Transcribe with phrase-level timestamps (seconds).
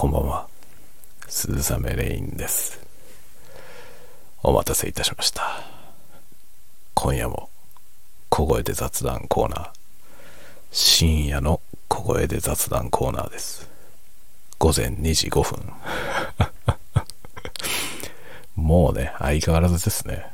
[0.00, 0.46] こんばんは。
[1.26, 2.78] 鈴雨レインです。
[4.44, 5.42] お待たせいたしました。
[6.94, 7.50] 今夜も
[8.28, 9.70] 小声で雑談コーナー。
[10.70, 13.68] 深夜の小声で雑談コーナーです。
[14.60, 15.72] 午前2時5分。
[18.54, 20.30] もうね、相変わらずですね。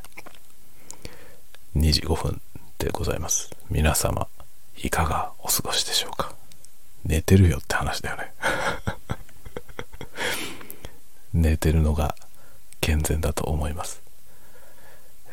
[1.74, 2.42] 2時5分
[2.76, 3.48] でございます。
[3.70, 4.28] 皆様、
[4.76, 6.34] いかがお過ごしでしょうか
[7.06, 8.34] 寝てるよって話だよね。
[11.34, 12.14] 寝てるのが
[12.80, 14.02] 健全だと思います、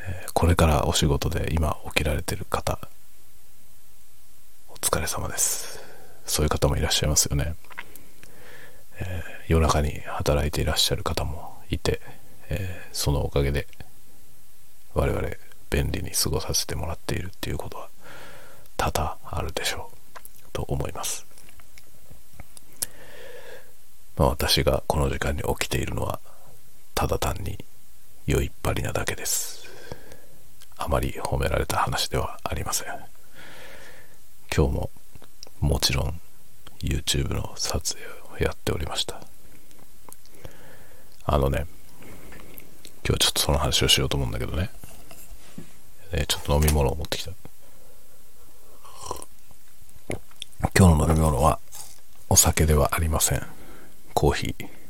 [0.07, 2.79] え、これからお仕事で今起きられてる方
[4.69, 5.79] お疲れ様です。
[6.25, 7.55] そういう方もいらっしゃいますよね、
[8.99, 12.01] えー、夜中に働いていらっしゃる方もいて、
[12.49, 13.67] えー、そのおかげで
[14.95, 15.29] 我々
[15.69, 17.89] 便利に過ごさせてもらっているっていうことは
[18.75, 19.97] 多々あるでしょう
[20.51, 21.25] と思います。
[24.17, 26.19] まあ、私がこの時間に起きているのは
[26.95, 27.63] ただ単に
[28.27, 29.63] 酔いっぱりなだけです。
[30.75, 32.87] あまり褒められた話ではありません。
[34.53, 34.89] 今日も
[35.61, 36.19] もちろん
[36.81, 39.21] YouTube の撮影をやっておりました。
[41.23, 41.67] あのね
[43.07, 44.71] 今日ちょっとその話をしようと思うんだけどね。
[46.11, 47.31] ねちょっと飲み物を持ってきた。
[50.77, 51.59] 今日の飲み物は
[52.27, 53.47] お酒ではありません。
[54.13, 54.80] コーヒー。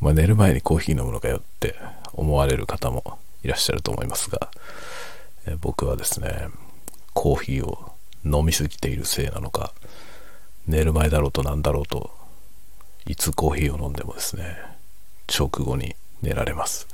[0.00, 1.76] お前寝る前にコーヒー飲むのかよって
[2.12, 4.50] 思われる方もいらっしゃると思いますが、
[5.46, 6.48] え僕はですね、
[7.14, 7.92] コーヒーを
[8.24, 9.72] 飲みすぎているせいなのか、
[10.66, 12.10] 寝る前だろうと何だろうと、
[13.06, 14.56] いつコーヒーを飲んでもですね、
[15.28, 16.86] 直後に寝られます。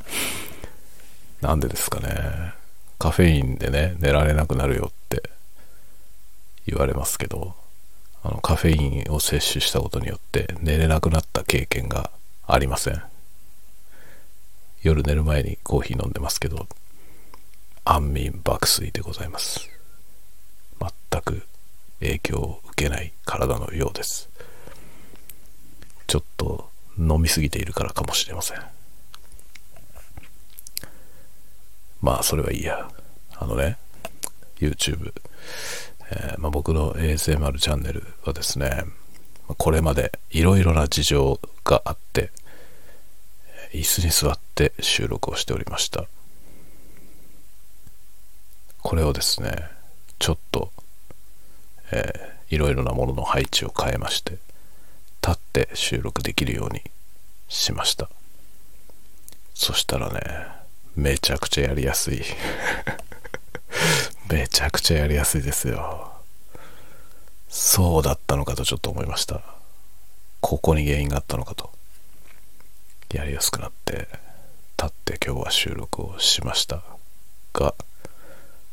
[1.40, 2.52] なんでですかね。
[2.98, 5.30] カフェインでね、寝られなくなるよって
[6.66, 7.54] 言われますけど、
[8.22, 12.10] あのカフェインを摂取したことによって寝れなくなった経験が
[12.46, 13.02] ありません。
[14.82, 16.66] 夜寝る前にコーヒー飲んでますけど
[17.84, 19.68] 安眠爆睡でございます。
[21.10, 21.42] 全く
[22.00, 24.28] 影響を受けない体のようです。
[26.06, 26.68] ちょっと
[26.98, 28.58] 飲みすぎているからかもしれません。
[32.02, 32.90] まあそれはいいや。
[33.36, 33.78] あのね
[34.58, 35.12] YouTube
[36.10, 38.84] えー、まあ、僕の ASMR チャンネルはですね、
[39.56, 42.30] これまでいろいろな事情があって、
[43.72, 46.06] 椅子に座って収録をしておりました。
[48.82, 49.68] これをですね、
[50.18, 50.72] ちょっと、
[51.92, 54.38] えー、いろいろなものの配置を変えまして、
[55.22, 56.82] 立って収録できるように
[57.48, 58.08] しました。
[59.54, 60.20] そしたらね、
[60.96, 62.22] めちゃくちゃやりやすい
[64.30, 66.12] めちゃくちゃやりやすいですよ。
[67.48, 69.42] そうだったのかとちょっと思いました。
[70.40, 71.70] ここに原因があったのかと。
[73.12, 74.08] やりやすくなって、
[74.78, 76.84] 立って今日は収録をしました
[77.52, 77.74] が、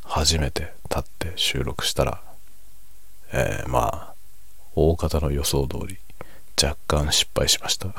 [0.04, 2.22] 初めて立って収録したら、
[3.34, 4.14] えー、まあ、
[4.76, 5.98] 大方の予想通り、
[6.64, 7.88] 若干失敗しました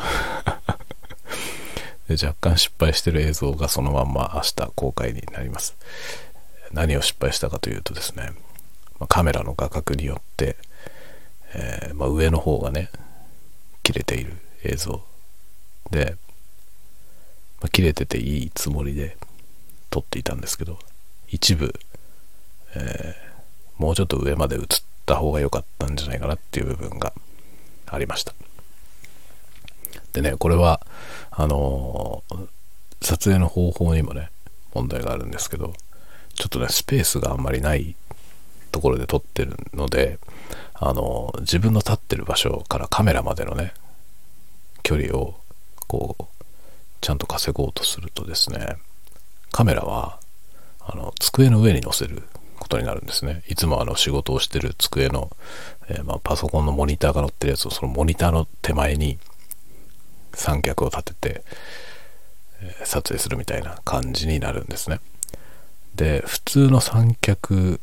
[2.09, 2.15] で。
[2.25, 5.77] 若干失敗してる映像がそのまんま明日公開になります。
[6.73, 8.33] 何を失敗したかというとですね、
[8.99, 10.57] まカメラの画角によって、
[11.55, 12.91] えー、まあ、上の方がね
[13.83, 15.03] 切れている映像
[15.91, 16.17] で、
[17.61, 19.17] まあ、切れてていいつもりで
[19.91, 20.79] 撮っていたんですけど
[21.29, 21.75] 一部、
[22.75, 24.63] えー、もうちょっと上まで映っ
[25.07, 27.13] た方が良かったんじゃないかなっていう部分が
[27.87, 28.35] ありました。
[30.13, 30.81] でねこれは
[31.31, 32.49] あのー、
[33.01, 34.31] 撮影の方法にもね
[34.75, 35.73] 問題があるんですけど
[36.39, 37.97] ちょっとね、スペースがあんまりない
[38.71, 40.19] ところで撮ってるので、
[40.75, 43.75] あの、自分の立ってる場所からカメラまでのね、
[44.85, 45.35] 距離を、
[45.89, 46.25] こう、
[47.01, 48.77] ちゃんと稼ごうとするとですね、
[49.51, 50.21] カメラは、
[50.81, 52.23] あの、机の上に載せる
[52.59, 53.43] ことになるんですね。
[53.49, 55.31] いつもあの仕事をしてる机の、
[55.89, 59.19] えー、まあ、パソコンのモニターが載ってるやつをそのモニターの手前に
[60.35, 61.45] 三脚を立てて、
[62.85, 65.01] 撮影するみたいな感じになるんですね。
[65.99, 67.81] で、普通の三脚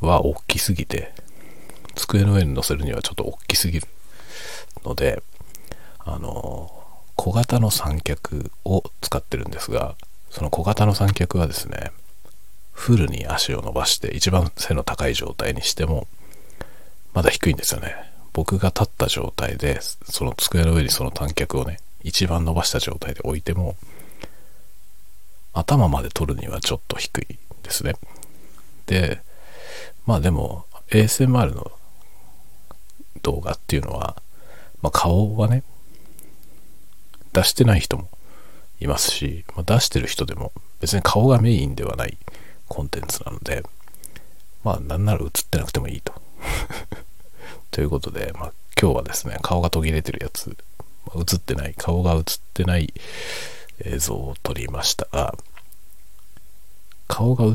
[0.00, 1.12] は大きすぎて、
[1.94, 3.88] 机の上に乗せるにはちょっと大きすぎる
[4.84, 5.22] ので、
[5.98, 6.70] あの、
[7.16, 9.96] 小型の三脚を使ってるんですが、
[10.30, 11.92] その小型の三脚はですね、
[12.72, 16.06] フルに足を伸ばして一番背の高い状態にしても、
[17.14, 17.94] まだ低いんですよね。
[18.34, 23.76] 僕が立った状態で、その机の上にその短脚をね、一番伸ばした状態で置いても、
[25.52, 27.94] 頭まで取るにはちょっと低いですね。
[28.86, 29.20] で、
[30.06, 31.72] まあでも ASMR の
[33.22, 34.20] 動画っていうのは、
[34.82, 35.62] まあ、顔はね、
[37.32, 38.08] 出してない人も
[38.80, 42.18] いますし、まあ、出してる人でも別に顔がメインではない
[42.68, 43.62] コンテンツなので、
[44.64, 46.12] まあなんなら映ってなくてもいいと。
[47.70, 50.56] ということで、まあ今日はですね、顔が途切れてるやつ、
[51.14, 52.22] 映ってない、顔が映っ
[52.54, 52.92] てない
[53.84, 55.34] 映像を撮りましたが、
[57.08, 57.54] 顔が映っ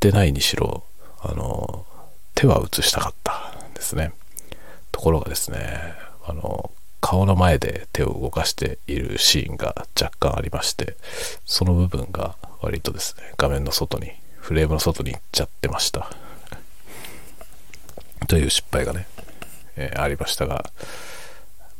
[0.00, 0.84] てないにしろ、
[1.20, 1.86] あの、
[2.34, 4.12] 手は映したかったんですね。
[4.90, 6.70] ところがですね、あの、
[7.00, 10.96] 顔の前で手を動かしているシーンが若干ありまして、
[11.44, 16.10] その部分が割とですね、画面の外に、フレームの外に行っちゃってました。
[18.28, 19.06] という失敗がね、
[19.76, 20.70] えー、ありましたが、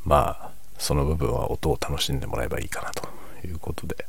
[0.05, 3.09] まあ、その部分は音を楽しんでもらえばいいかなと
[3.47, 4.07] いうことで、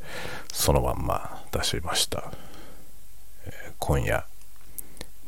[0.52, 2.32] そのまんま出しました。
[3.46, 4.26] えー、今夜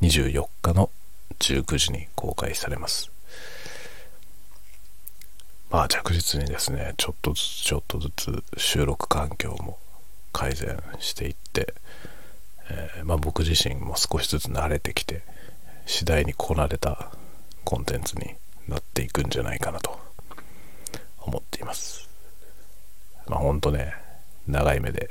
[0.02, 0.90] 24日の
[1.40, 3.12] 19時に公開されます。
[5.70, 9.78] まあ着実にですね、ちょっとずつちょっとずつ収録環境も
[10.32, 11.74] 改善していって、
[12.70, 15.24] えー、まあ僕自身も少しずつ慣れてきて、
[15.86, 17.12] 次第にこなれた
[17.64, 18.36] コンテンツに
[18.68, 20.00] なっていくんじゃないかなと
[21.20, 22.05] 思っています。
[23.28, 23.94] まあほんとね、
[24.48, 25.10] 長い目で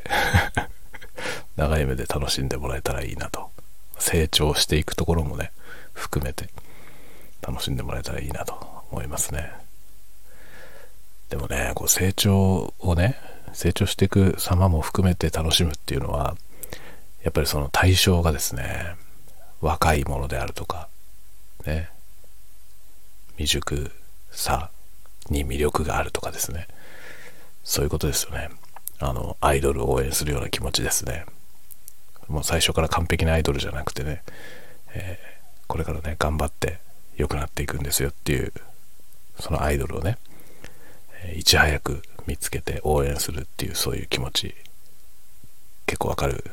[1.56, 3.50] 長い目で楽しんでもらえたらいいなと。
[3.98, 5.52] 成長していくところもね、
[5.92, 6.48] 含めて
[7.40, 9.52] 楽しんでもらえたらいいなと思いますね。
[11.30, 13.18] でもね、こう成長をね、
[13.52, 16.36] 成長していく様も含めて楽しむっていうのは、
[17.22, 18.96] やっぱりその対象がですね、
[19.60, 20.88] 若いものであるとか、
[21.64, 21.88] ね、
[23.36, 23.90] 未熟
[24.30, 24.70] さ
[25.30, 26.68] に魅力があるとかですね。
[27.64, 28.50] そういうことですよね。
[29.00, 31.24] あの、アイドルを応援するような気持ちですね。
[32.28, 34.22] もう最初から完璧なアイドルじゃなくてね、
[34.94, 36.78] えー、これからね、頑張って
[37.16, 38.52] 良くなっていくんですよっていう、
[39.40, 40.18] そのアイドルをね
[41.24, 44.54] え、いち早く見つけて応援するっていうそういう気持ち、
[45.86, 46.44] 結構わかる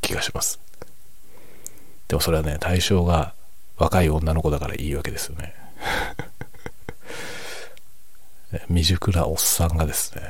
[0.00, 0.60] 気がします。
[2.08, 3.34] でもそれはね、対象が
[3.76, 5.54] 若い女の子だからいいわけですよね。
[8.68, 10.22] 未熟なおっさんがですね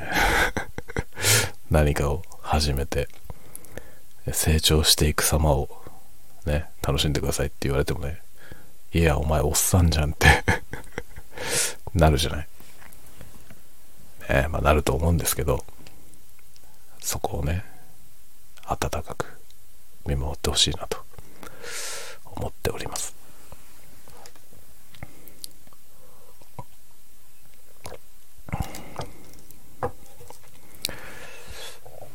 [1.71, 3.07] 何かを始めて、
[4.33, 5.69] 成長していく様を
[6.45, 8.21] ね、楽しんでくださいって言われてもね、
[8.91, 10.43] いや、お前おっさんじゃんって
[11.93, 12.47] なるじゃない。
[14.29, 15.63] ね、まあなると思うんですけど、
[17.01, 17.63] そこをね、
[18.65, 19.39] 温かく
[20.05, 21.03] 見守ってほしいなと
[22.25, 23.18] 思っております。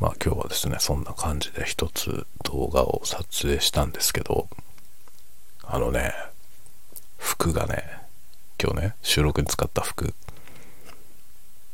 [0.04, 4.50] まあ今日はですね、そんな感じで一つ動画を撮影したんですけど、
[5.62, 6.12] あのね、
[7.16, 7.82] 服がね、
[8.62, 10.12] 今日ね、収録に使った服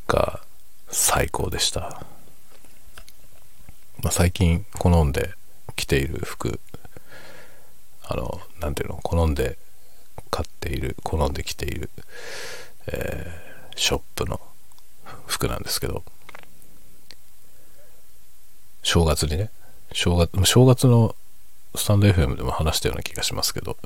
[0.06, 0.42] が
[0.90, 2.04] 最高でした。
[4.00, 5.34] まあ、最近好んで
[5.74, 6.60] 着ている服
[8.06, 9.58] あの何ていうの好んで
[10.30, 11.90] 買っている好んで着ている、
[12.92, 14.40] えー、ショップの
[15.26, 16.04] 服なんですけど
[18.82, 19.50] 正月にね。
[19.92, 21.14] 正月正月の
[21.74, 23.76] スタンド FM でも話したような気がしますけど、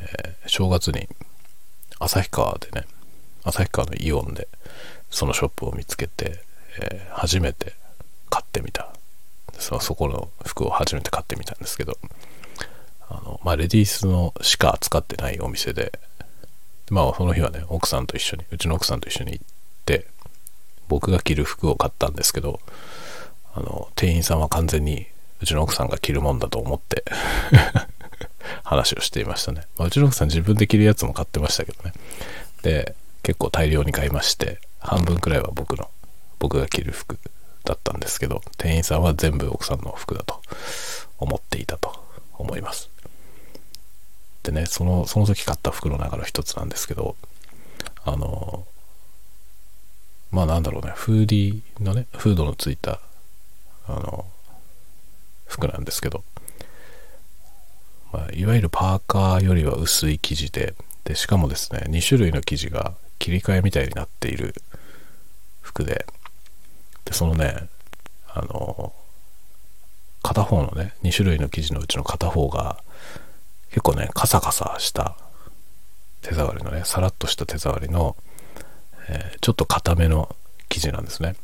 [0.00, 1.08] えー、正月に
[1.98, 2.86] 旭川でね
[3.44, 4.48] 旭川のイオンで
[5.10, 6.40] そのショップを見つけて、
[6.80, 7.74] えー、初めて
[8.30, 8.92] 買ってみた。
[9.58, 11.98] そそこの服を初めて買ってみたんですけど。
[13.08, 15.92] あの、まあ、レディースのしか扱ってないお店で、
[16.90, 19.44] まあ、その日はね、奥さんと一緒に、うちの奥さんと一緒に行っ
[19.84, 20.06] て、
[20.88, 22.60] 僕が着る服を買ったんですけど、
[23.56, 25.06] あの、店員さんは完全に
[25.40, 27.04] うちの奥さんが着るもんだと思って
[28.62, 29.66] 話をしていましたね。
[29.78, 31.92] まあ、うちの奥さん自分で着るやつも買ってましたけどね。
[32.62, 35.90] で、結構大量に買いまして、半分くらいは僕の、
[36.38, 37.18] 僕が着る服
[37.64, 40.40] だったんですけど、店員さんは全部奥さんの服だと
[41.18, 42.90] 思っていたと思います。
[44.42, 47.16] でね、その、その時買った服の中の一つなんですけど、
[48.04, 48.66] あの、
[50.30, 53.00] まあなんだろうね、フーディーのね、フードのついた、
[53.88, 54.26] あの、
[55.46, 56.24] 服なんですけど、
[58.12, 60.74] まあ、いわゆるパーカーよりは薄い生地で、
[61.04, 64.54] で、しかもですね、2種類の生地が切り替えみたいになっている
[65.62, 66.06] 服で、
[67.04, 67.68] で、そのね、
[68.28, 68.92] あの、
[70.22, 72.82] 片方のね、2種類の生地のうちの片方が、
[73.70, 75.16] 結構ね、カサカサした
[76.22, 78.16] 手触りのね、さらっとした手触りの、
[79.08, 80.34] えー、ちょっと硬めの
[80.68, 81.36] 生地なんですね。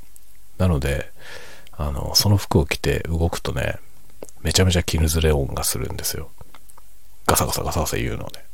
[0.59, 1.13] なので、
[1.73, 3.79] あの、その服を着て動くとね、
[4.43, 6.31] めちゃめちゃ絹ずれ音がするんですよ。
[7.27, 8.45] ガサガサガサガサ言うのね。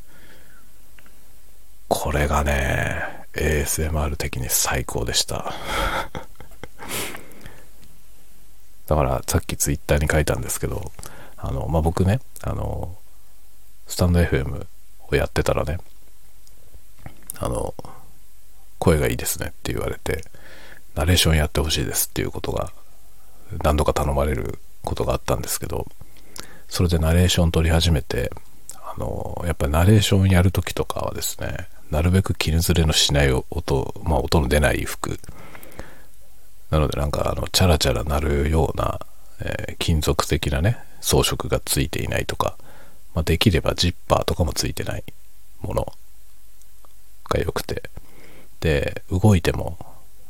[1.88, 5.52] これがね ASMR 的に最高でした
[8.86, 10.92] だからさっきツイッターに書いたんですけど
[11.36, 12.96] あの、まあ、僕ねあの
[13.86, 14.66] スタンド FM
[15.10, 15.78] をやってたらね
[17.38, 17.74] あの
[18.78, 20.24] 声がいいですねって言われて
[20.94, 22.72] ナレーションやってほしいですっていうことが
[23.62, 25.86] 何度か頼まれることがあったんですけど
[26.68, 28.30] それでナレーション撮り始めて
[28.74, 35.18] あのやっぱりナレーションやる時とかはですねなるべく絹ずれのしない音まあ音の出ない服。
[36.70, 39.00] なのでなんかあのチャラチャラ鳴るような、
[39.40, 42.58] えー、金属的なね装飾がついていないとか、
[43.14, 45.04] まあ、できればジッパーとかもついてない
[45.62, 45.92] もの
[47.30, 47.82] が良くて。
[48.60, 49.78] で動いても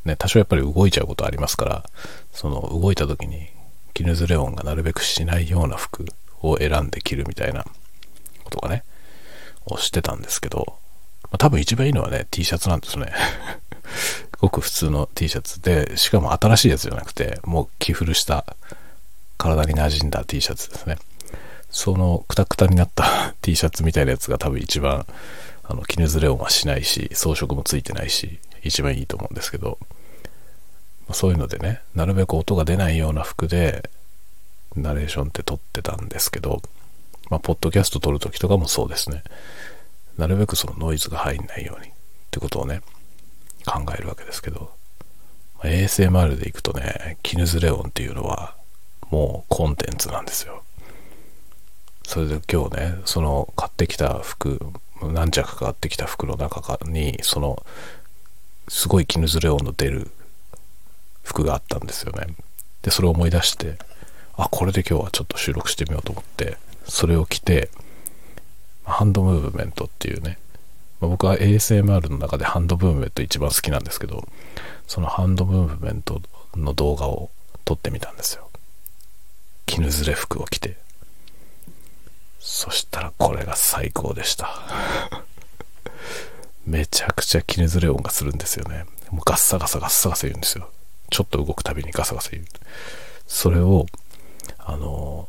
[0.09, 1.91] ね多少やっぱり動いちゃうことありますから
[2.33, 3.49] その動いた時に
[3.95, 6.05] 絹ずれ音がなるべくしないような服
[6.43, 7.65] を選んで着るみたいな
[8.45, 8.85] ことがね
[9.67, 10.79] をしてたんですけど、
[11.25, 13.13] まあ、多分一番いいのはね T シャツなんですね。
[14.41, 15.61] ごく普通の T シャツ。
[15.61, 18.45] でしかも新しいやつじゃなくてもう着古した
[19.37, 20.99] 体に馴染んだ T シャツですね。
[21.71, 25.07] そのクタクタになった T シャツみたいなやつが多分一番
[25.65, 29.79] あの絹ずれ音はしないし装飾もついてないし一番いいと思うんですけど
[31.13, 33.91] そういうのでねなるべく音が出ないような服で
[34.77, 36.63] ナレーションって撮ってたんですけど
[37.31, 39.23] まあポッドキャスト撮る時とかもそうですね。
[40.17, 41.91] なるべくそのノイズが入んないようにっ
[42.31, 42.83] てことをね
[43.65, 44.73] 考えるわけですけど、
[45.61, 48.57] ASMR でいくとね絹ずれ音っていうのは
[49.11, 50.63] もうコンテンツなんですよ。
[52.05, 54.59] それで今日ねその買ってきた服
[55.03, 57.65] 何着か買ってきた服の中にその
[58.69, 60.11] すごい絹ずれ音の出る
[61.29, 62.35] 服があったんですよね。
[62.83, 63.77] でそれを思い出して
[64.37, 66.57] あこれで今日はちょっと収録してみようと思って
[66.87, 67.71] それを着て
[68.85, 70.39] ハンドムーブメントっていうね、
[71.01, 74.27] まあ、僕は ASMR の中でハンドムーブメント一番好きなんですけど
[74.87, 76.23] そのハンドムーブメント
[76.57, 77.31] の動画を
[77.65, 78.49] 撮ってみたんですよ。
[79.67, 80.79] 絹ずれ服を着て。
[82.41, 84.49] そしたらこれが最高でした。
[86.65, 88.87] めちゃくちゃ絹ずれ音がするんですよね。
[89.11, 90.71] もうガッサガサガッサガサ言うんですよ。
[91.11, 92.45] ちょっと動くたびにガサガサ言う。
[93.27, 93.87] それを
[94.59, 95.29] あの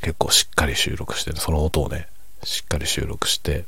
[0.00, 2.08] 結構しっかり収録して、その音をね
[2.42, 3.64] しっかり収録して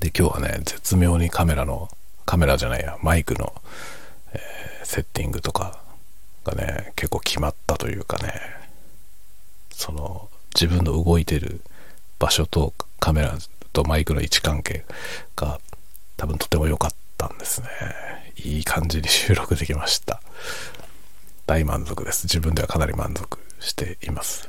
[0.00, 1.88] で今日はね絶妙にカメラの
[2.24, 3.52] カメラじゃないやマイクの、
[4.32, 5.82] えー、セッティングとか
[6.44, 8.32] がね結構決まったというかね
[9.70, 11.60] その自分の動いてる
[12.18, 13.34] 場所とカメラ
[13.72, 14.84] とマイクの位置関係
[15.36, 15.60] が
[16.16, 17.68] 多分とても良かったんですね。
[18.44, 20.20] いい感じに収録できました。
[21.46, 22.24] 大満足です。
[22.24, 24.48] 自分ではかなり満足しています。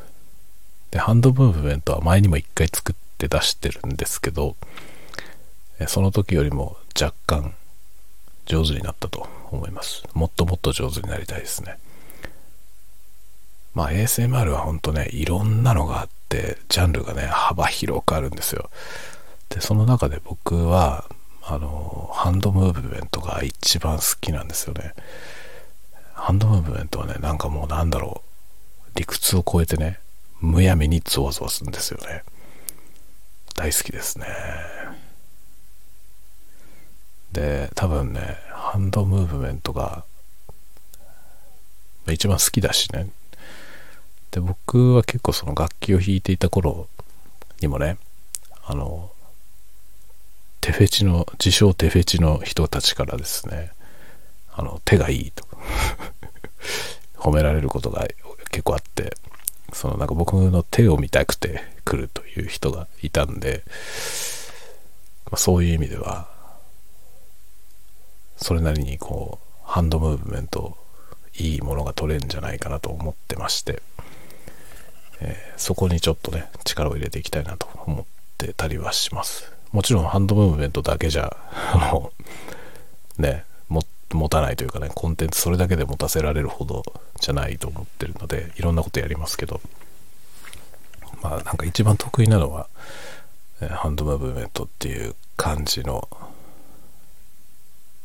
[0.92, 4.56] でハンドムーブメントは前にも一回作って出してるんですけど
[5.88, 7.54] その時よりも若干
[8.46, 10.04] 上手になったと思います。
[10.14, 11.78] もっともっと上手になりたいですね。
[13.76, 18.70] まあ ASMR は本当ね、いろんなのがあって、ジャンルがね、幅広くあるんですよ。
[19.50, 21.06] で、その中で僕は、
[21.52, 24.94] あの、ハンドムーブメントが一番好きなんですよね。
[26.14, 28.22] ハンドムーブメントはね、なんかもうなんだろ
[28.86, 30.00] う、理屈を超えてね、
[30.42, 32.24] むやみにゾワゾワするんですよね。
[33.56, 34.28] 大好きですね。
[37.32, 40.06] で、多分ね、ハンドムーブメントが、
[42.08, 43.10] 一番好きだしね、
[44.30, 46.88] で、僕は結構その楽器を弾いていた頃
[47.60, 47.98] にもね、
[48.66, 49.12] あの、
[50.62, 53.72] 手フェチの、自称手フェチの人たちからですね、
[54.52, 55.46] あの、手がいいと
[57.16, 58.08] 褒められることが
[58.52, 59.16] 結構あって、
[59.74, 63.64] そのなんか僕の手を見たくて来るという人がいたんで、
[65.26, 66.28] まあ、そういう意味では、
[68.38, 70.78] それなりにこう、ハンドムーブメント、
[71.36, 73.82] いいものが取れるんじゃないかなと思ってまして、
[75.22, 78.06] えー、そこにちょっとね、力を入れていきたいなと思っ
[78.38, 79.59] てたりはします。
[79.72, 81.36] もちろんハンドムーブメントだけじゃ、
[81.74, 82.12] あの、
[83.18, 86.84] ね、も持たないというかね、コンテンツそれだけで持たせられるほど
[87.20, 89.62] じゃないと思ってるので、いろんなことやりますけど、
[91.22, 92.68] まあなんか一番得意なのは、
[93.60, 96.08] ハンドムーブメントっていう感じの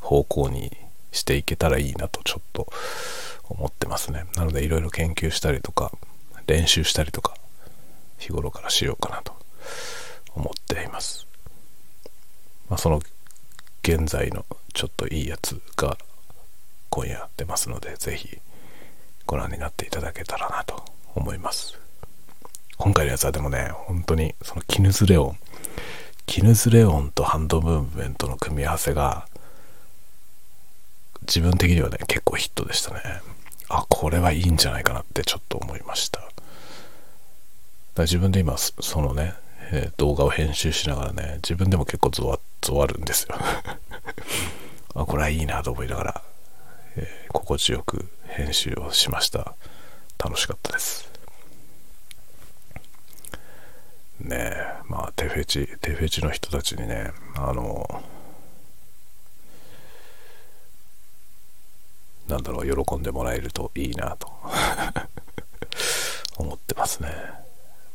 [0.01, 0.77] 方向に
[1.13, 2.67] していけたらいいなとちょっと
[3.49, 4.27] 思ってますね。
[4.35, 5.93] なのでいろいろ研究したりとか、
[6.47, 7.35] 練習したりとか
[8.19, 9.33] 日頃からしようかなと
[10.35, 11.27] 思っています。
[12.69, 13.01] まあ、その
[13.83, 15.97] 現在のちょっといいやつが
[16.91, 18.39] 今夜出ますので是非
[19.27, 21.79] ご覧になっていただけたらなと思います。
[22.77, 25.37] 今回のやつはでもね、本当にその絹ずれ音、
[26.27, 29.29] キヌズレオンとハンドムーブメントの組み合わせが
[31.23, 33.01] 自分的にはね結構ヒットでしたね
[33.69, 36.21] あこれはいいんじゃないかなってちょっと思いました
[37.99, 39.35] 自分で今そのね、
[39.73, 43.37] えー、動画を編集しながらね自分でも結構ゾワゾワるんですよ。
[44.95, 46.23] あこれはいいなと思いながら、
[46.97, 49.55] えー、心地よく編集をしました。
[50.19, 51.11] 楽しかったです。
[54.21, 58.05] ねえまあ手フェチ手フェチの人たちにねあの
[62.29, 64.33] なんだろう喜んでもらえるといいなと。
[66.37, 67.44] 思ってますね。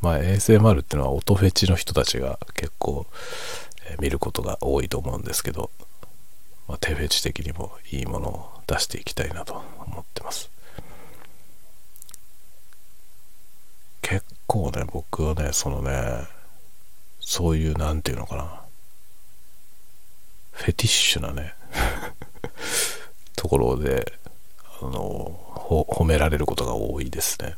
[0.00, 3.06] まあ ASMR っていうのは音フェチの人たちが結構、
[3.88, 5.70] えー、見ることが多いと思うんですけど、
[6.68, 10.50] まあ、手フェチ的にもいいものを出していきたいなと思ってます。
[14.02, 16.26] 結構ね僕はねそのね
[17.20, 18.60] そういう何て言うのかな。
[20.52, 21.54] フェティッシュなね
[23.34, 24.12] ところで
[24.82, 25.38] あの
[25.70, 27.56] 褒められることが多いですね。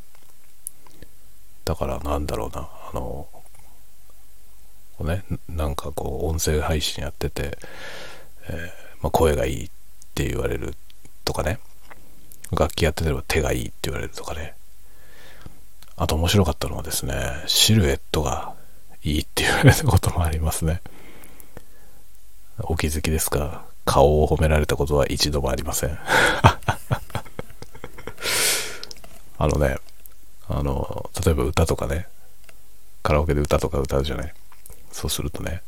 [1.65, 2.69] だからなんだろうな。
[2.93, 3.29] あの
[5.01, 7.59] ねなんかこう音声配信やってて、
[8.49, 9.71] えー、まあ、声がいいっ
[10.15, 10.75] て言われる
[11.25, 11.59] とかね。
[12.53, 14.55] 楽器やってれば手がいいって言われるとかね。
[15.97, 17.15] あと面白かったのはですね
[17.47, 18.55] シルエットが
[19.03, 20.83] いいって言われたこともありますね。
[22.61, 23.65] お気づきですか？
[23.85, 25.99] 顔を褒められたことは一度もありません。
[29.39, 29.79] あのね
[30.55, 32.07] あの、例えば歌とかね、
[33.03, 34.35] カラオケで歌とか歌うじゃない。
[34.93, 35.63] そうするとね、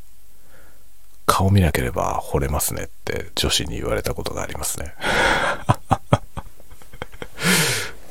[1.25, 4.93] 顔見なければ惚れますねって女子に言われたことがありますね。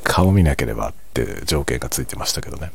[0.02, 2.72] 顔見なければって条件がついてましたけどね。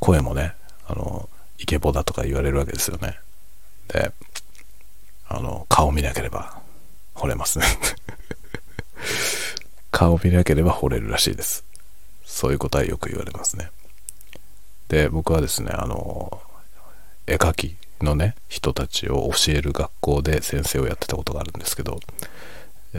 [0.00, 0.54] 声もね、
[0.86, 1.28] あの、
[1.58, 3.18] イケボだとか言われるわけですよね。
[3.88, 4.12] で、
[5.28, 6.60] あの、顔見なければ
[7.14, 7.66] 惚れますね。
[9.94, 11.64] 顔見なければ惚れるらしいです。
[12.24, 13.70] そういうことはよく言われますね。
[14.88, 16.42] で、僕はですね、あの、
[17.28, 22.00] 絵描きのね、人たちを教える学校で先生をやってたことがあるんですけど、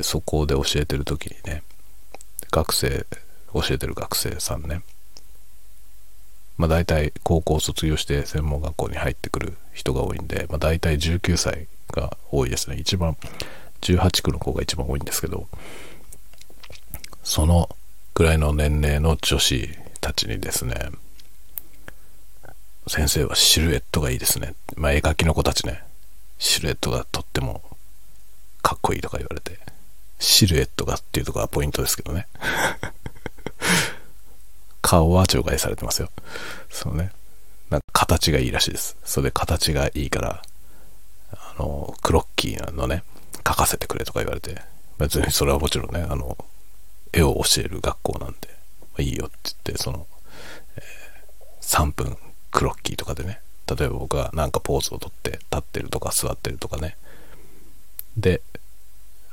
[0.04, 1.64] そこで教えてる時にね、
[2.50, 3.06] 学生、
[3.54, 4.82] 教えてる学生さんね、
[6.58, 12.78] まあ大体高校卒業して専門学校に入ってくる人が多いんで、まあ大体19歳が多いですね。
[12.78, 13.18] 一番、
[13.82, 15.50] 18区の子が一番多いんですけど、
[17.26, 17.76] その
[18.14, 19.68] ぐらいの年齢の女子
[20.00, 20.92] たちにですね、
[22.88, 24.54] 先生はシルエットがいいですね。
[24.76, 25.84] まあ、絵描きの子たちね、
[26.38, 27.64] シルエットがとっても
[28.62, 29.58] かっこいいとか言われて、
[30.20, 32.28] シルエットがっていうところがポイントですけどね。
[34.84, 36.12] 顔は除外されてますよ。
[36.70, 37.12] そうね。
[37.72, 38.98] なんか形がいいらしいです。
[39.04, 40.44] それで形がいいから、
[41.32, 43.04] あの、クロッキーのね、
[43.38, 44.62] 書かせてくれとか言われて、
[45.00, 46.38] 別にそれはもちろんね、あの、
[47.16, 48.50] 絵を教える学校なんで、
[48.82, 50.06] まあ、いいよって言って、その、
[50.76, 52.18] えー、3分
[52.52, 56.98] クロッキーとかでね、例えば僕がなんかポーズをとって立ってるとか座ってるとかね、
[58.18, 58.42] で、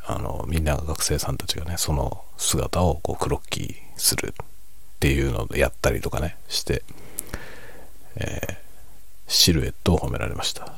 [0.07, 4.47] あの、みんな学生さんたちがね、その姿をこうクロッキーするっ
[5.01, 6.83] ていうのでやったりとかね、して、
[8.16, 8.57] えー、
[9.29, 10.75] シルエットを褒められました。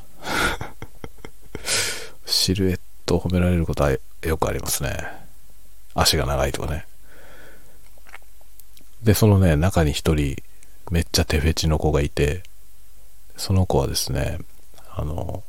[2.26, 4.96] シルエットを褒められることはよくありますね。
[5.94, 6.86] 足が長いとかね。
[9.04, 10.42] で、そのね、中に一人、
[10.90, 12.42] めっちゃ手フェチの子がいて、
[13.36, 14.38] その子はですね、
[14.90, 15.44] あの、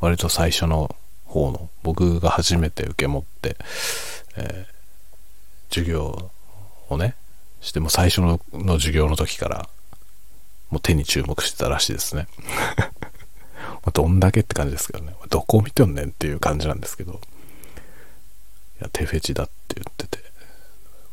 [0.00, 3.56] 割と最初の方の、僕が初めて受け持って、
[4.36, 6.30] えー、授業
[6.88, 7.14] をね、
[7.60, 9.68] しても最初のの授業の時から、
[10.70, 12.26] もう手に注目してたらしいですね。
[13.92, 15.14] どんだけって感じですけどね。
[15.30, 17.16] どこを見てんねんっていう感じなんですけど、い
[18.82, 20.18] や、手フェチだって言ってて、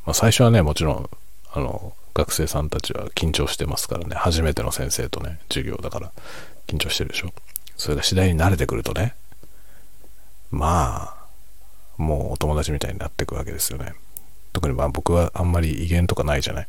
[0.06, 1.10] まあ最初はね、もちろん
[1.54, 6.12] あの、学生さんたちは緊張してますからね、初めての先生とね、授業だから
[6.68, 7.32] 緊張してるでしょ。
[7.78, 9.16] それが次第に慣れてくるとね、
[10.52, 11.24] まあ、
[11.98, 13.94] もうお友達みたいになっていくわけですよね。
[14.52, 16.68] 特にまあ僕はあんまり威厳とかないじゃない。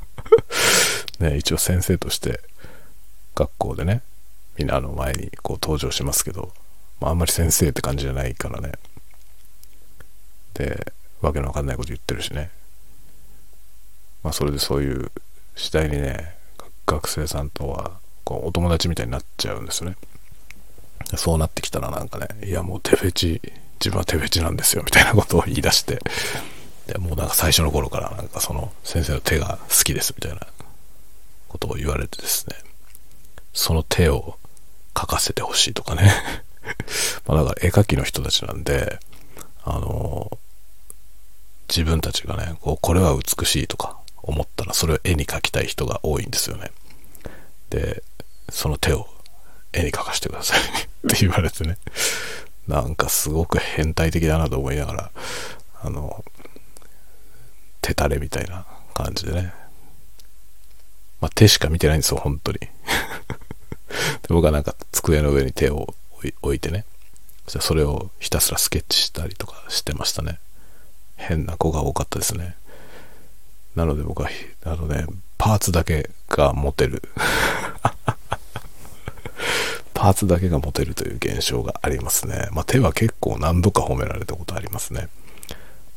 [1.20, 2.40] ね、一応先生として
[3.34, 4.02] 学校でね、
[4.56, 6.52] みんなの前にこう登場しますけど、
[7.00, 8.72] まああんまり先生って感じじゃないからね。
[10.54, 12.50] で、わけのわかんないこと言ってるしね。
[14.22, 15.10] まあ、それでそういう
[15.56, 16.34] 次第にね
[16.86, 17.92] 学生さんとは
[18.24, 19.96] こうお友達みたいになっちゃうんですよね。
[21.14, 23.40] そうなってきたらなんかねいやもう手フェチ
[23.80, 26.00] 自分は手フェチなんですよみたいなことを言い出して。
[26.86, 30.46] でもうなんか最初の頃からなんかその先生の手が好きですみたいな
[31.48, 32.56] ことを言われてですね。
[33.52, 34.38] その手を
[34.94, 36.12] 描かせてほしいとかね。
[37.26, 38.98] まだから絵描きの人たちなんで、
[39.64, 40.30] あの、
[41.68, 43.98] 自分たちがね、こう、これは美しいとか
[44.28, 46.70] 思ったらそれを絵に描きたい人が多いんですよね。
[47.70, 48.02] で、
[48.50, 49.06] その手を
[49.72, 50.64] 絵に描かせてください っ
[51.08, 51.78] て言われてね。
[52.66, 55.10] なんかすごく変態的だなと思いながら、
[55.80, 56.22] あの、
[57.80, 59.54] 手垂れみたいな感じでね。
[61.20, 62.58] まあ、手しか見てないんですよ、本当に。
[62.60, 62.68] で
[64.28, 65.94] 僕はなんか机の上に手を
[66.42, 66.84] 置いてね。
[67.46, 70.38] それをひたすらスケッチしたりとかしてましたね。
[71.16, 72.56] 変な子が多かったですね。
[73.74, 74.28] なので僕は、
[74.64, 77.02] あのね、パーツだけが持てる。
[79.94, 82.48] パーツだけが持てるという現象がありますね。
[82.52, 85.08] まあ、手は結構何度か褒められたことありますね。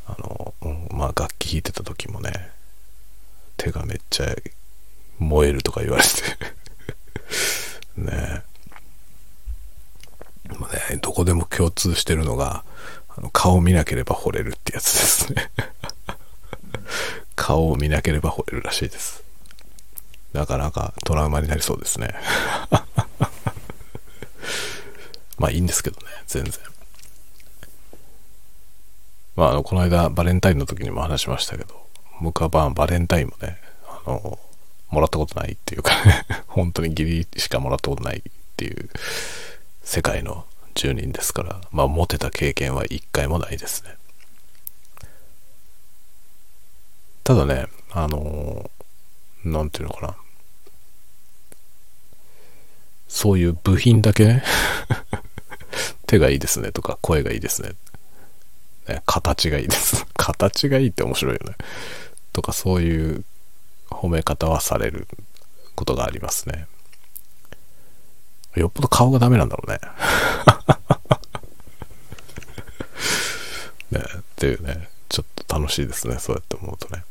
[0.07, 0.53] あの、
[0.91, 2.49] まあ楽器弾いてた時もね、
[3.57, 4.35] 手がめっちゃ
[5.19, 6.09] 燃えるとか言われて
[8.01, 8.43] ね
[10.57, 12.63] まあね、どこでも共通してるのが、
[13.07, 15.51] あの顔見なければ惚れるってやつですね
[17.41, 19.23] 顔を見なければ惚れるらしいです。
[20.31, 22.13] なかなかトラウマになりそうですね
[25.39, 26.53] まあいいんですけどね、全然。
[29.35, 31.87] まあ、あの、この間、バレンタインの時にも話しましたけど、
[32.21, 33.59] 僕はババレンタインもね、
[34.05, 34.37] あの、
[34.91, 38.21] もらったことないっていうかね、 本当に義理しかもらったことないっ
[38.55, 38.87] ていう
[39.83, 43.95] 世界の住人ですから、まあ、モテた経験は一回もないですね。
[47.23, 48.69] ただね、あの、
[49.43, 50.15] なんていうのかな。
[53.07, 54.43] そういう部品だけね
[56.07, 57.73] 手がいいですねとか、声がいいですね。
[58.87, 60.05] ね形がいいです。
[60.15, 61.55] 形がいいって面白いよね。
[62.33, 63.25] とか、そういう
[63.89, 65.07] 褒め方はされる
[65.75, 66.67] ことがありますね。
[68.55, 69.79] よっぽど顔がダメなんだろうね。
[73.99, 76.17] ねっていうね、ちょっと楽しいですね。
[76.19, 77.03] そうやって思うとね。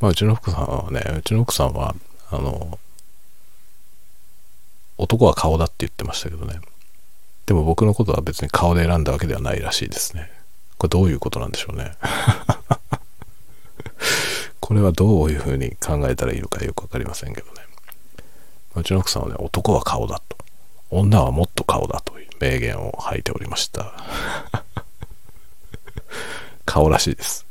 [0.00, 1.94] まあ、うちの奥さんはね、うちの奥さんは、
[2.30, 2.78] あの、
[4.98, 6.60] 男は顔だって言ってましたけどね。
[7.46, 10.30] でも僕のことは別に顔で選んだわけではないらしいですね。
[10.78, 11.96] これどういうことなんでしょうね。
[14.60, 17.62] これはどういうふうに考えたらいいのかよくわかりませんけどね。
[18.74, 20.36] うちの奥さんはね、男は顔だと。
[20.90, 23.92] 女はもっと顔だという名言を吐いておりました。
[26.66, 27.46] 顔らしいです。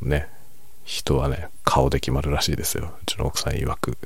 [0.00, 0.31] ね。
[0.84, 2.94] 人はね、顔で決まるらしいですよ。
[3.02, 3.96] うちの奥さん曰く。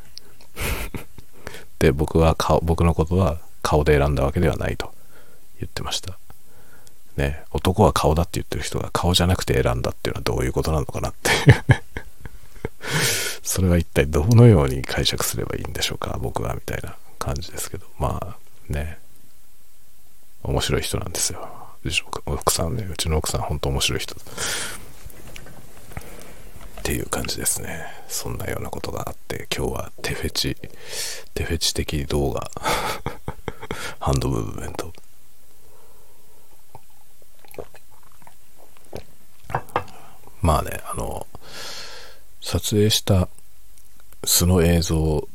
[1.78, 4.92] で、僕は顔、僕のことは顔で選んだわけではないと
[5.60, 6.18] 言ってました。
[7.16, 11.30] ね、男は顔だって言ってる人が顔じゃなくて選んだっていうのはどういうことなのかなって
[13.42, 17.86] それは一体どのように解釈すればいいんでしょうか、僕は、みたいな感じですけど。
[17.98, 18.98] まあ、ね、
[20.42, 21.48] 面白い人なんですよ。
[21.84, 24.16] うちの奥さんね、うちの奥さん本当面白い人。
[26.86, 27.84] っていう感じですね。
[28.06, 30.56] そんなようなことがあって、今日は手フェチ、
[31.34, 32.48] 手フェチ的動画、
[33.98, 34.92] ハンドムーブメント。
[40.40, 41.26] まあね、あの、
[42.40, 43.28] 撮影した
[44.24, 45.28] 素の映像、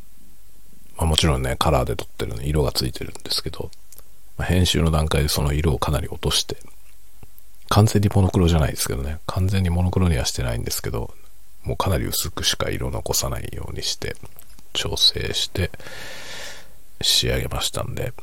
[0.95, 3.71] まあ、もちろんね、カラーで撮ってるの色がついてるんですけど、
[4.37, 6.55] まあ、編集の段階でその色をかなり落として、
[7.67, 11.13] 完全にモノクロじゃないですけどね、完全にモノクロにはしてないんですけど、
[11.63, 14.15] もうかなり薄くしか色残さないようにして
[14.74, 15.71] 調整して
[17.02, 18.13] 仕上げましたんで。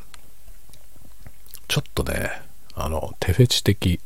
[1.68, 2.30] ちょっとね
[2.74, 4.00] あの手フェチ的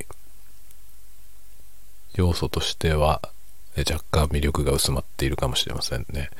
[2.14, 3.22] 要素としては
[3.78, 6.30] 若干魅力が薄まっているかもしれませんね。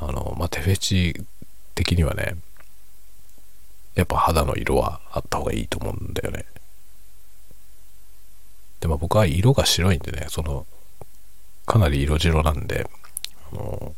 [0.00, 1.24] あのまあ、手フェチ
[1.74, 2.36] 的にはね
[3.94, 6.46] やっぱ肌の色はあった方がいいと思うんだよね。
[8.80, 10.66] でも僕は色が白いんでねその
[11.66, 12.88] かなり色白なんで、
[13.52, 13.94] あの、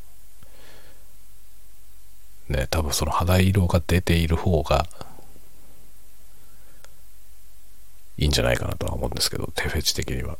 [2.49, 4.87] ね、多分その肌色が出ている方が
[8.19, 10.39] いいんじゃないかなとは思うんですけど、手フェチ的には。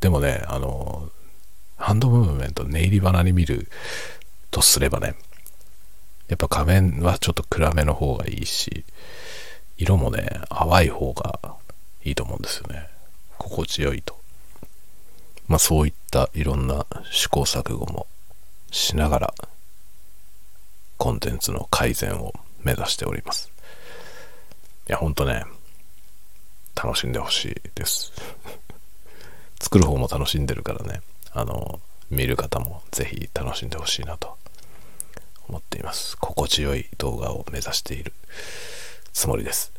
[0.00, 1.10] でもね、あの、
[1.76, 3.68] ハンドムーブメント、ネイリ花に見る
[4.50, 5.14] とすればね、
[6.28, 8.84] やっぱ画面はちょっと暗めの方がいいし、
[9.76, 11.38] 色もね、淡い方が
[12.02, 12.88] いいと思うんですよね。
[13.38, 14.23] 心地よいと。
[15.48, 18.06] まあそういったいろんな試行錯誤も
[18.70, 19.34] しながら
[20.98, 23.50] コンテンツの改善を目指しております。
[24.88, 25.44] いや、ほんとね、
[26.74, 28.12] 楽しんでほしいです。
[29.60, 31.00] 作る方も楽しんでるからね、
[31.32, 31.80] あの、
[32.10, 34.36] 見る方もぜひ楽しんでほしいなと
[35.48, 38.12] 思っています心地よい動画を目指している
[39.12, 39.72] つもりです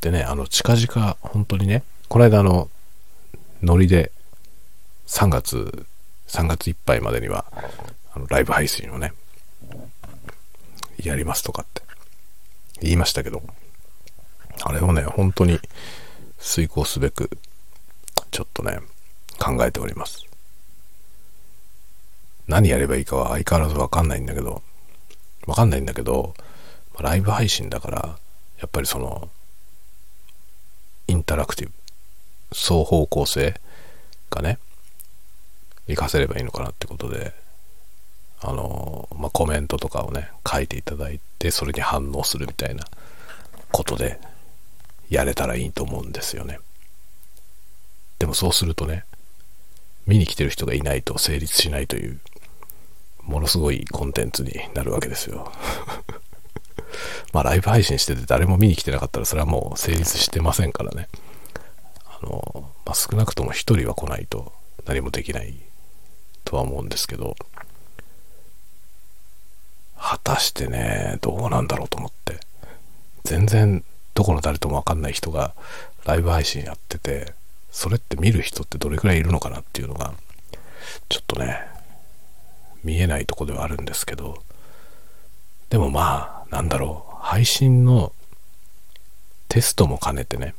[0.00, 2.68] でねあの近々本当にねこの間あの
[3.62, 4.12] ノリで
[5.08, 5.86] 3月
[6.28, 7.44] 3月いっぱいまでには
[8.12, 9.12] あのライブ配信をね
[11.02, 11.82] やりますとかって
[12.80, 13.42] 言いましたけど
[14.62, 15.58] あれをね本当に
[16.38, 17.30] 遂行すべく
[18.30, 18.78] ちょっとね
[19.38, 20.28] 考えております。
[22.48, 24.62] 何やればいいかは相変わらずわかんないんだけど、
[25.46, 26.34] わかんないんだけど、
[26.98, 28.18] ライブ配信だから、
[28.58, 29.28] やっぱりその、
[31.06, 31.74] インタラクティブ、
[32.54, 33.60] 双方向性
[34.30, 34.58] がね、
[35.88, 37.32] 活かせればいいのかなってことで、
[38.40, 42.84] あの、まあ、コメントとかをね、書いていただいて、それに反応するみたいな
[43.72, 44.20] ことで、
[45.10, 46.58] やれたらいいと思うんですよね。
[48.18, 49.04] でもそうするとね、
[50.06, 52.20] 見に来てる人がいないと成立しないという
[53.22, 55.52] ものすごいコンテンツになるわけですよ。
[57.32, 61.08] まあライブ配信してて誰も見に来てなかったらそれはもう成立してませんからね。
[62.06, 64.52] あの、まあ、少なくとも一人は来ないと
[64.86, 65.60] 何もできない
[66.44, 67.36] とは思うんですけど、
[69.96, 72.40] 果たしてね、どうなんだろうと思って。
[73.24, 75.54] 全然どこの誰ともわかんない人が
[76.04, 77.34] ライブ配信やってて、
[77.70, 80.14] それって見る人ってどれくらいいるのかなっていうのが、
[81.08, 81.60] ちょっとね、
[82.82, 84.42] 見えないとこではあるんですけど、
[85.68, 88.12] でもまあ、なんだろう、配信の
[89.48, 90.54] テストも兼ねてね、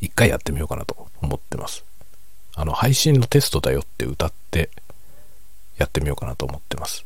[0.00, 1.84] 一回やってみようかなと思ってます。
[2.56, 4.70] あの、配信のテストだよって歌って
[5.76, 7.04] やってみようかなと思ってます。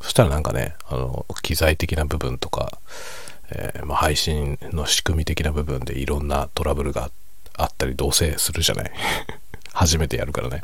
[0.00, 2.78] そしたらなんかね、あの、機材的な部分とか、
[3.50, 7.10] えー、まあ、配信の仕組み的な部分でいろんなトラブルが
[7.56, 8.92] あったり、どうせするじゃない。
[9.72, 10.62] 初めてやるからね。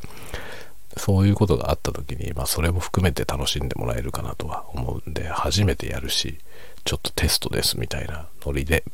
[0.97, 6.39] そういうことがあった時に、まあそれも含めて楽しんでもらえるかなとは思うんで、初めてやるし、
[6.85, 8.85] ちょっとテストですみたいなノリで、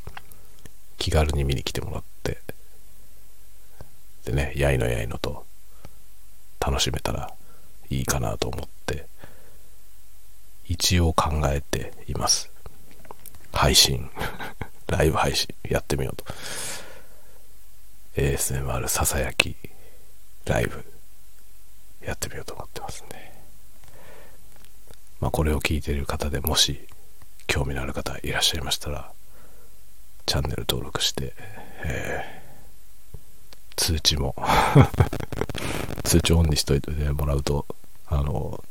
[0.97, 2.39] 気軽に見に来てもらって、
[4.29, 5.47] でね、やいのやいのと
[6.61, 7.33] 楽しめたら
[7.89, 9.07] いいかなと思って、
[10.67, 12.51] 一応考えています。
[13.55, 14.11] 配信、
[14.87, 16.27] ライブ配信やってみようと。
[18.17, 19.57] ASMR ささやき
[20.45, 20.85] ライブ
[22.03, 23.33] やってみようと思ってますんで。
[25.21, 26.87] まあ、これを聞いてる方でもし
[27.47, 29.11] 興味のある方いらっしゃいましたら、
[30.27, 31.33] チャンネル登録して、
[31.85, 32.38] えー、
[33.79, 34.35] 通知も
[36.03, 37.65] 通知オンにしといてもらうと、
[38.07, 38.63] あの、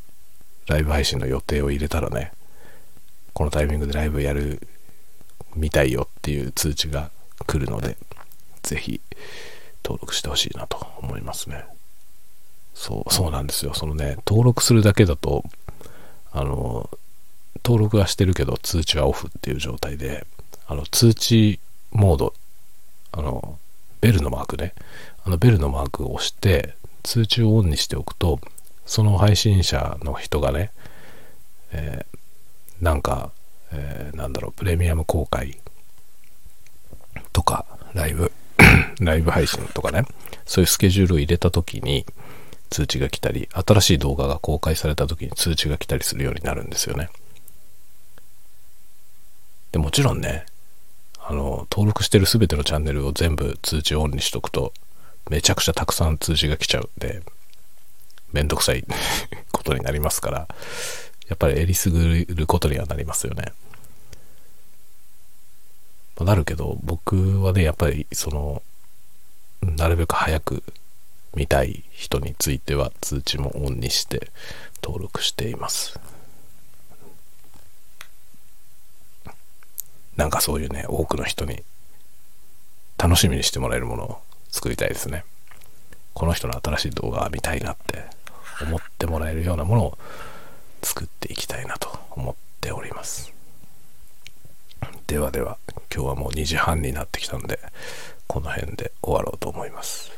[0.67, 2.33] ライブ配信の予定を入れたらね、
[3.33, 4.67] このタイミングでライブやる
[5.55, 7.09] みたいよっていう通知が
[7.45, 7.97] 来るので、
[8.63, 8.99] ぜひ
[9.83, 11.63] 登録してほしいなと思いますね。
[12.73, 13.73] そう、そうなんですよ。
[13.73, 15.43] そのね、登録するだけだと、
[16.33, 16.89] あの、
[17.63, 20.27] 登録はしてるけど通知はオフっていう状態で、
[20.67, 21.59] あの、通知
[21.91, 22.33] モード、
[23.13, 23.57] あの、
[24.07, 24.73] ベルのマークね、
[25.25, 28.39] あのベルのマークを押して、通知をオンにしておくと、
[28.85, 30.71] その配信者の人がね、
[31.73, 33.31] えー、なんか、
[33.73, 35.59] えー、なんだろう、プレミアム公開
[37.33, 38.31] とか、ライブ、
[39.01, 40.05] ライブ配信とかね、
[40.45, 42.05] そういうスケジュールを入れた時に、
[42.69, 47.09] 通知が来たり、新しい動画が公開された時に通知が来たりするようになるんですよね。
[49.73, 50.45] でもちろんね、
[51.29, 54.71] あの、登録してる全てのチャンネルを全部通知オンにしとくと、
[55.29, 57.21] めちゃくちゃたくさん通知が来ちゃうんで、
[58.31, 58.85] めんどくさい
[59.51, 60.47] ことになりますから、
[61.27, 63.51] やっぱりえりすぐることにはなりますよね。
[66.15, 68.63] ま、なるけど、僕はね、やっぱりその、
[69.61, 70.63] なるべく早く
[71.35, 74.31] 見たい人については通知もオンにして
[74.81, 75.99] 登録しています。
[80.17, 81.63] なんかそういうね、多くの人に
[82.97, 85.23] 楽しみにしてもらえるものを作りたいですね。
[86.13, 88.03] この人の新しい動画見たいなって
[88.61, 89.97] 思ってもらえるようなものを
[90.81, 93.31] 作っていきたいなと思っております。
[95.05, 95.57] ではでは、
[95.93, 97.59] 今日はもう2時半になってきたんで、
[98.25, 100.11] この辺で終わろうと思います。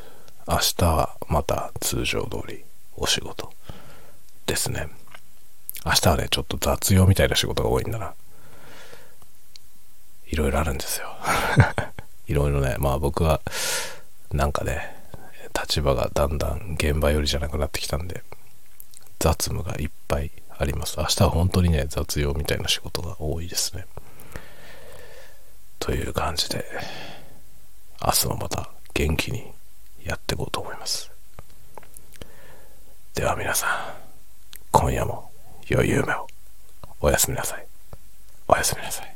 [0.48, 2.64] 明日はまた通常通り
[2.96, 3.54] お仕事
[4.48, 4.88] ですね。
[5.86, 8.14] 明日はね、ちょっと雑用みたいな仕事が多いんだな。
[10.30, 11.16] いろいろあるんですよ。
[12.28, 13.42] いろいろね、まあ僕は
[14.32, 14.96] なんかね、
[15.60, 18.24] 立場がだんだん現場よりじゃなくなってきたんで、
[19.20, 20.98] 雑務がいっぱいあります。
[21.00, 23.86] 明日は本当にね、雑用みたいな仕事が多いですね。
[25.80, 26.66] という感じで、
[28.06, 29.52] 明日もまた元気に
[30.04, 31.12] やっていこうと思います。
[33.20, 33.70] では皆さん
[34.72, 35.30] 今夜も
[35.68, 36.26] 良い夢を
[37.02, 37.68] おやすみなさい
[38.48, 39.09] おやすみなさい